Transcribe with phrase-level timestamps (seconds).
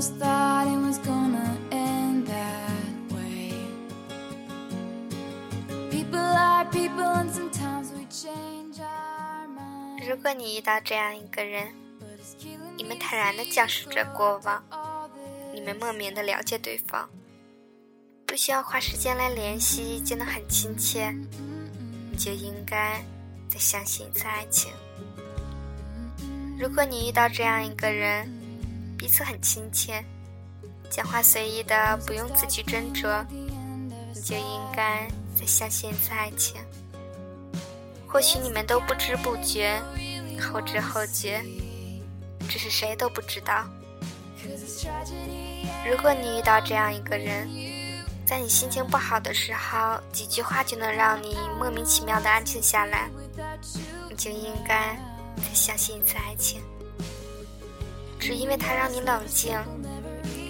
[0.00, 3.52] just thought it was gonna end that way.
[5.90, 10.08] People are people, and sometimes we change our minds.
[10.08, 11.74] 如果你遇到这样一个人
[12.78, 14.62] 你们坦然地讲述着过往.
[15.52, 17.06] 你们莫名的了解对方，
[18.24, 21.14] 不需要花时间来联系就能很亲切，
[22.10, 23.04] 你就应该
[23.50, 24.72] 再相信一次爱情。
[26.58, 28.39] 如果你遇到这样一个人，
[29.00, 30.04] 彼此很亲切，
[30.90, 36.60] 讲话随意的不用字句斟酌，你就应该再相信一次爱情。
[38.06, 39.80] 或许你们都不知不觉，
[40.38, 41.42] 后知后觉，
[42.46, 43.64] 只是谁都不知道。
[45.88, 47.48] 如果你遇到这样一个人，
[48.26, 53.08] 在你心情不好的时候，几句话就能让你莫名其妙的安静下来，
[54.10, 54.94] 你就应该
[55.38, 56.60] 再相信一次爱情。
[58.20, 59.52] 只因为它让你冷静，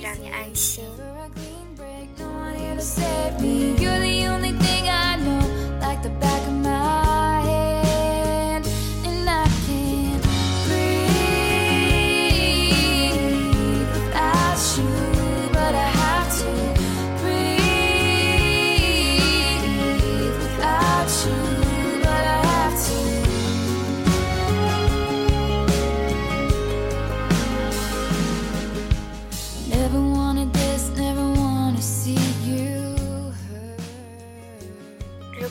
[0.02, 0.84] 让你安心。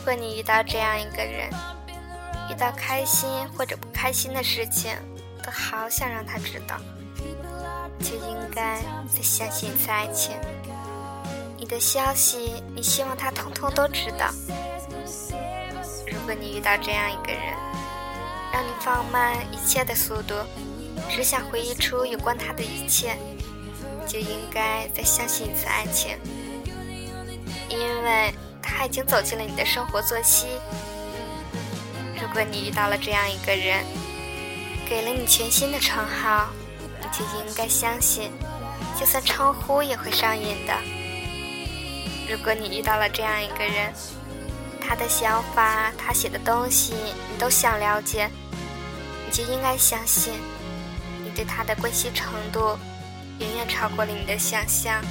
[0.09, 1.51] 如果你遇到这样一个人，
[2.49, 4.91] 遇到开心或者不开心的事情，
[5.43, 6.77] 都好想让他知道，
[7.99, 10.35] 就应该再相信一次爱情。
[11.59, 14.31] 你的消息，你希望他通通都知道。
[16.07, 17.53] 如果你遇到这样一个人，
[18.51, 20.33] 让你放慢一切的速度，
[21.07, 23.15] 只想回忆出有关他的一切，
[24.07, 26.17] 就应该再相信一次爱情，
[27.69, 30.47] 因为他已经走进了你的生活作息。
[32.21, 33.83] 如果你遇到了这样一个人，
[34.87, 36.49] 给了你全新的称号，
[36.99, 38.31] 你就应该相信，
[38.99, 40.73] 就算称呼也会上瘾的。
[42.29, 43.91] 如果你遇到了这样一个人，
[44.79, 46.93] 他的想法，他写的东西，
[47.31, 48.29] 你都想了解，
[49.25, 50.33] 你就应该相信，
[51.23, 52.77] 你对他的关心程度
[53.39, 55.03] 远远超过了你的想象。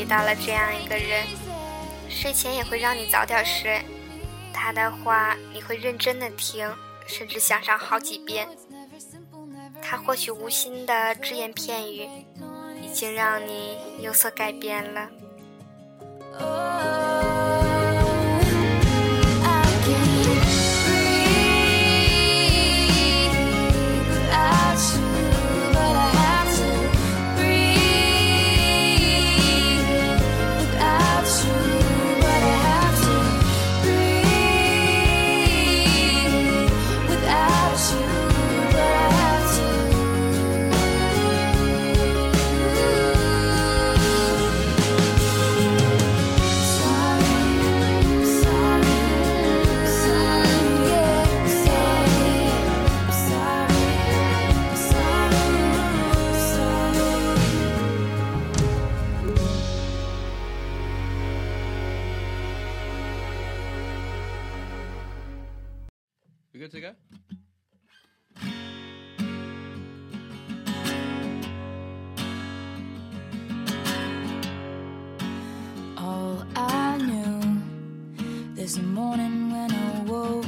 [0.00, 1.26] 遇到了这样一个人，
[2.08, 3.82] 睡前也会让你早点睡，
[4.52, 6.68] 他的话你会认真的听，
[7.06, 8.48] 甚至想上好几遍。
[9.82, 12.08] 他或许无心的只言片语，
[12.82, 15.08] 已经让你有所改变了。
[66.63, 66.91] good to go?
[75.97, 77.41] All I knew
[78.55, 80.45] this morning when I woke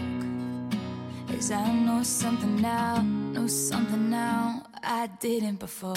[1.37, 5.95] is I know something now, know something now I didn't before.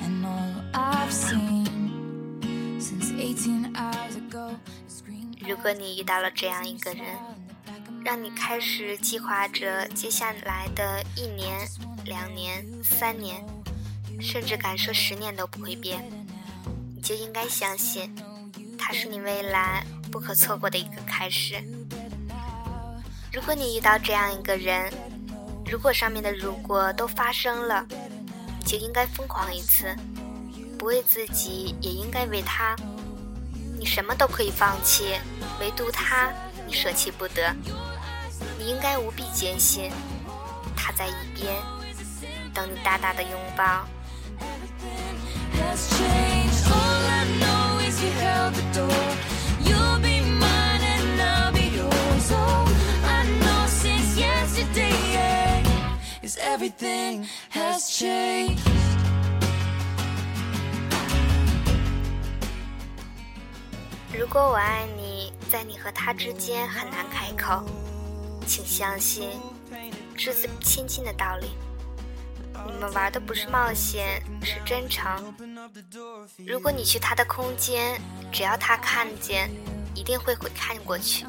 [0.00, 1.68] And all I've seen
[2.80, 4.56] since 18 hours ago
[4.88, 7.06] is green 如果你遇到了这样一个人，
[8.07, 11.67] 让你开始计划着接下来的一年、
[12.05, 13.45] 两年、三年，
[14.21, 16.01] 甚至敢说十年都不会变，
[16.95, 18.15] 你就应该相信，
[18.79, 21.61] 它是你未来不可错过的一个开始。
[23.33, 24.89] 如果你遇到这样一个人，
[25.69, 27.85] 如果上面的如果都发生了，
[28.57, 29.93] 你就应该疯狂一次，
[30.79, 32.73] 不为自己，也应该为他。
[33.77, 35.19] 你什么都可以放弃，
[35.59, 36.31] 唯独他，
[36.65, 37.53] 你舍弃不得。
[38.59, 39.91] 你应该无比坚信，
[40.75, 41.53] 他在一边
[42.53, 43.85] 等你大大的拥抱。
[64.13, 67.63] 如果我爱你，在你和他之间很难开口，
[68.47, 69.29] 请相信
[70.15, 71.49] 只字千金的道理。
[72.65, 75.05] 你们玩的不是冒险，是真诚。
[76.47, 78.01] 如果你去他的空间，
[78.31, 79.51] 只要他看见，
[79.93, 81.25] 一定会会看过去。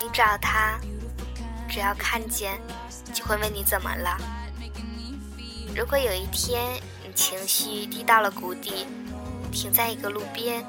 [0.00, 0.80] 你找他，
[1.68, 2.58] 只要看见，
[3.12, 4.18] 就会问你怎么了。
[5.76, 8.86] 如果有一天你情绪低到了谷底，
[9.52, 10.64] 停在一个路边。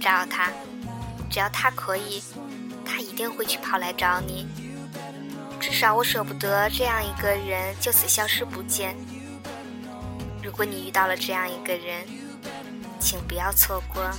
[0.00, 0.50] 找他，
[1.30, 2.22] 只要他可以，
[2.84, 4.46] 他一定会去跑来找你。
[5.60, 8.96] 至少我舍不得这样一个人就此消失不见。
[10.42, 12.04] 如果你遇到了这样一个人，
[12.98, 14.10] 请不要错过。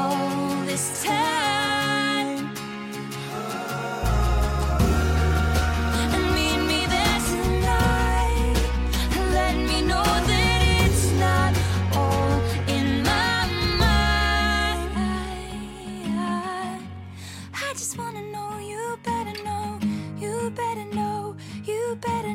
[0.00, 2.38] all this time.
[6.14, 8.56] And meet me there tonight.
[9.38, 11.52] Let me know that it's not
[12.00, 12.32] all
[12.76, 13.46] in my
[13.84, 14.90] mind.
[17.66, 19.78] I, just wanna know you better know,
[20.18, 22.34] you better know, you better